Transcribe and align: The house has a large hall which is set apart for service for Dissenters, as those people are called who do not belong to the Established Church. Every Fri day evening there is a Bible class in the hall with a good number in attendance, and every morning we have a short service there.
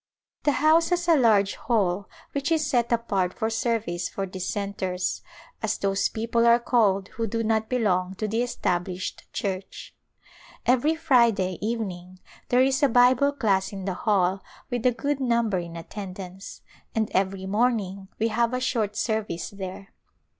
The 0.45 0.53
house 0.53 0.89
has 0.89 1.07
a 1.07 1.15
large 1.15 1.53
hall 1.53 2.09
which 2.31 2.51
is 2.51 2.65
set 2.65 2.91
apart 2.91 3.35
for 3.35 3.51
service 3.51 4.09
for 4.09 4.25
Dissenters, 4.25 5.21
as 5.61 5.77
those 5.77 6.09
people 6.09 6.43
are 6.47 6.57
called 6.57 7.09
who 7.09 7.27
do 7.27 7.43
not 7.43 7.69
belong 7.69 8.15
to 8.15 8.27
the 8.27 8.41
Established 8.41 9.31
Church. 9.31 9.93
Every 10.65 10.95
Fri 10.95 11.29
day 11.31 11.59
evening 11.61 12.17
there 12.49 12.63
is 12.63 12.81
a 12.81 12.89
Bible 12.89 13.31
class 13.31 13.71
in 13.71 13.85
the 13.85 13.93
hall 13.93 14.41
with 14.71 14.87
a 14.87 14.91
good 14.91 15.19
number 15.19 15.59
in 15.59 15.75
attendance, 15.77 16.63
and 16.95 17.11
every 17.11 17.45
morning 17.45 18.07
we 18.17 18.29
have 18.29 18.55
a 18.55 18.59
short 18.59 18.95
service 18.95 19.51
there. 19.51 19.93